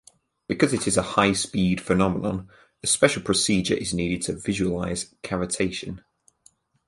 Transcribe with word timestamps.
Because 0.47 0.73
it 0.73 0.87
is 0.87 0.97
a 0.97 1.03
high-speed 1.13 1.79
phenomenon, 1.79 2.49
a 2.81 2.87
special 2.87 3.21
procedure 3.21 3.75
is 3.75 3.93
needed 3.93 4.23
to 4.23 4.33
visualize 4.33 5.13
cavitation. 5.21 6.03